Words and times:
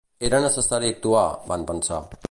Era 0.29 0.39
necessari 0.45 0.89
actuar, 0.95 1.27
van 1.53 1.71
pensar. 1.73 2.05